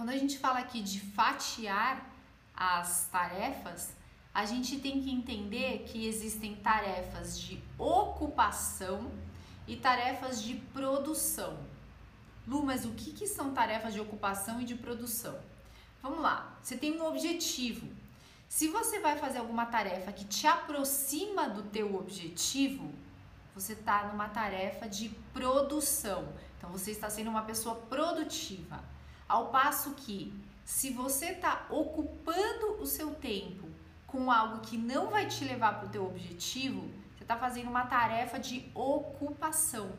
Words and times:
Quando 0.00 0.08
a 0.08 0.16
gente 0.16 0.38
fala 0.38 0.60
aqui 0.60 0.80
de 0.80 0.98
fatiar 0.98 2.10
as 2.56 3.06
tarefas, 3.08 3.92
a 4.32 4.46
gente 4.46 4.80
tem 4.80 5.02
que 5.02 5.10
entender 5.10 5.84
que 5.86 6.06
existem 6.06 6.56
tarefas 6.56 7.38
de 7.38 7.62
ocupação 7.76 9.12
e 9.68 9.76
tarefas 9.76 10.42
de 10.42 10.54
produção. 10.72 11.58
Lu, 12.48 12.62
mas 12.64 12.86
o 12.86 12.92
que, 12.92 13.12
que 13.12 13.26
são 13.26 13.52
tarefas 13.52 13.92
de 13.92 14.00
ocupação 14.00 14.58
e 14.58 14.64
de 14.64 14.74
produção? 14.74 15.38
Vamos 16.02 16.22
lá, 16.22 16.56
você 16.62 16.78
tem 16.78 16.98
um 16.98 17.04
objetivo. 17.04 17.86
Se 18.48 18.68
você 18.68 19.00
vai 19.00 19.18
fazer 19.18 19.36
alguma 19.36 19.66
tarefa 19.66 20.12
que 20.12 20.24
te 20.24 20.46
aproxima 20.46 21.46
do 21.46 21.64
teu 21.64 21.94
objetivo, 21.94 22.90
você 23.54 23.74
está 23.74 24.04
numa 24.04 24.30
tarefa 24.30 24.88
de 24.88 25.10
produção. 25.34 26.26
Então 26.56 26.70
você 26.70 26.90
está 26.90 27.10
sendo 27.10 27.28
uma 27.28 27.42
pessoa 27.42 27.74
produtiva. 27.74 28.82
Ao 29.30 29.46
passo 29.48 29.92
que, 29.92 30.32
se 30.64 30.90
você 30.90 31.26
está 31.26 31.66
ocupando 31.70 32.80
o 32.80 32.86
seu 32.86 33.14
tempo 33.14 33.68
com 34.06 34.30
algo 34.30 34.60
que 34.60 34.76
não 34.76 35.08
vai 35.08 35.26
te 35.26 35.44
levar 35.44 35.78
para 35.78 35.86
o 35.86 35.90
teu 35.90 36.04
objetivo, 36.04 36.82
você 37.16 37.22
está 37.22 37.36
fazendo 37.36 37.70
uma 37.70 37.86
tarefa 37.86 38.38
de 38.38 38.68
ocupação. 38.74 39.92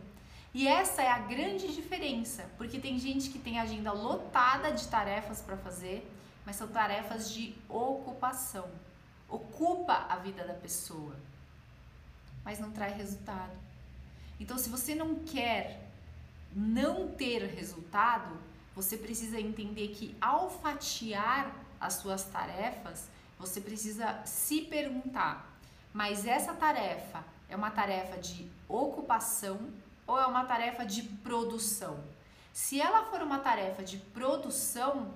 E 0.54 0.68
essa 0.68 1.02
é 1.02 1.10
a 1.10 1.20
grande 1.20 1.74
diferença, 1.74 2.50
porque 2.58 2.78
tem 2.78 3.00
gente 3.00 3.30
que 3.30 3.40
tem 3.40 3.60
agenda 3.60 3.94
lotada 3.94 4.72
de 4.72 4.86
tarefas 4.88 5.42
para 5.42 5.56
fazer, 5.56 6.06
mas 6.46 6.58
são 6.58 6.68
tarefas 6.68 7.32
de 7.32 7.56
ocupação. 7.70 8.70
Ocupa 9.30 10.08
a 10.10 10.18
vida 10.18 10.44
da 10.44 10.54
pessoa 10.54 11.16
mas 12.44 12.60
não 12.60 12.72
traz 12.72 12.96
resultado. 12.96 13.56
Então, 14.40 14.58
se 14.58 14.70
você 14.70 14.96
não 14.96 15.16
quer 15.16 15.88
não 16.54 17.10
ter 17.10 17.46
resultado, 17.46 18.36
você 18.76 18.98
precisa 18.98 19.40
entender 19.40 19.90
que 19.90 20.16
ao 20.22 20.50
fatiar 20.50 21.54
as 21.80 21.94
suas 21.96 22.24
tarefas, 22.24 23.10
você 23.38 23.60
precisa 23.60 24.22
se 24.26 24.62
perguntar: 24.62 25.50
mas 25.94 26.26
essa 26.26 26.54
tarefa 26.54 27.24
é 27.50 27.56
uma 27.56 27.72
tarefa 27.72 28.18
de 28.18 28.50
ocupação 28.68 29.60
ou 30.08 30.20
é 30.20 30.26
uma 30.26 30.46
tarefa 30.46 30.86
de 30.86 31.04
produção? 31.04 32.00
Se 32.54 32.80
ela 32.80 33.06
for 33.06 33.22
uma 33.22 33.40
tarefa 33.40 33.84
de 33.84 33.98
produção, 33.98 35.14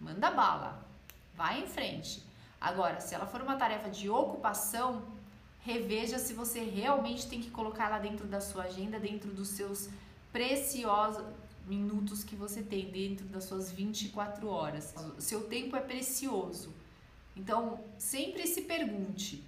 manda 0.00 0.30
bala, 0.30 0.84
vai 1.34 1.60
em 1.60 1.66
frente. 1.66 2.22
Agora, 2.60 3.00
se 3.00 3.14
ela 3.14 3.26
for 3.26 3.40
uma 3.40 3.56
tarefa 3.56 3.88
de 3.88 4.08
ocupação, 4.08 5.02
reveja 5.60 6.18
se 6.18 6.32
você 6.32 6.60
realmente 6.60 7.28
tem 7.28 7.40
que 7.40 7.50
colocar 7.50 7.88
lá 7.88 7.98
dentro 7.98 8.26
da 8.26 8.40
sua 8.40 8.64
agenda, 8.64 8.98
dentro 8.98 9.30
dos 9.30 9.48
seus 9.48 9.88
preciosos 10.32 11.24
minutos 11.68 12.24
que 12.24 12.34
você 12.34 12.62
tem, 12.62 12.90
dentro 12.90 13.26
das 13.26 13.44
suas 13.44 13.70
24 13.70 14.48
horas. 14.48 14.94
O 15.16 15.20
seu 15.20 15.42
tempo 15.44 15.76
é 15.76 15.80
precioso. 15.80 16.72
Então, 17.36 17.80
sempre 17.98 18.46
se 18.46 18.62
pergunte: 18.62 19.44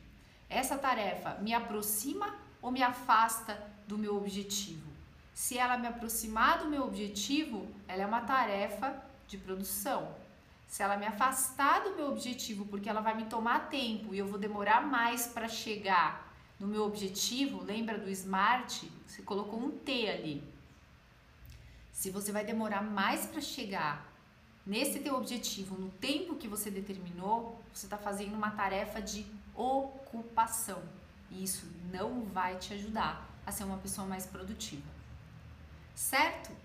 essa 0.49 0.77
tarefa 0.77 1.39
me 1.41 1.53
aproxima 1.55 2.35
ou 2.61 2.71
me 2.71 2.83
afasta 2.83 3.61
do 3.89 3.97
meu 3.97 4.17
objetivo? 4.17 4.91
Se 5.33 5.57
ela 5.57 5.79
me 5.79 5.87
aproximar 5.87 6.59
do 6.59 6.69
meu 6.69 6.85
objetivo, 6.85 7.67
ela 7.89 8.03
é 8.03 8.07
uma 8.07 8.21
tarefa 8.21 9.03
de 9.27 9.39
produção. 9.39 10.15
Se 10.69 10.83
ela 10.83 10.97
me 10.97 11.07
afastar 11.07 11.83
do 11.83 11.97
meu 11.97 12.09
objetivo, 12.09 12.65
porque 12.67 12.89
ela 12.89 13.01
vai 13.01 13.17
me 13.17 13.25
tomar 13.25 13.71
tempo 13.71 14.15
e 14.15 14.19
eu 14.19 14.27
vou 14.27 14.39
demorar 14.39 14.87
mais 14.87 15.27
para 15.27 15.49
chegar 15.49 16.31
no 16.61 16.67
meu 16.67 16.85
objetivo, 16.85 17.65
lembra 17.65 17.99
do 17.99 18.09
SMART? 18.11 18.85
Você 19.07 19.23
colocou 19.23 19.59
um 19.59 19.71
T 19.71 20.09
ali. 20.09 20.60
Se 22.01 22.09
você 22.09 22.33
vai 22.33 22.43
demorar 22.43 22.83
mais 22.83 23.27
para 23.27 23.43
chegar 23.43 24.11
nesse 24.65 25.01
teu 25.01 25.17
objetivo, 25.17 25.77
no 25.79 25.91
tempo 25.91 26.35
que 26.35 26.49
você 26.49 26.71
determinou, 26.71 27.63
você 27.75 27.85
está 27.85 27.99
fazendo 27.99 28.33
uma 28.33 28.53
tarefa 28.53 29.03
de 29.03 29.27
ocupação. 29.55 30.83
E 31.31 31.45
isso 31.45 31.71
não 31.93 32.23
vai 32.25 32.57
te 32.57 32.73
ajudar 32.73 33.29
a 33.45 33.53
ser 33.53 33.65
uma 33.65 33.77
pessoa 33.77 34.07
mais 34.07 34.25
produtiva. 34.25 34.89
Certo? 35.95 36.51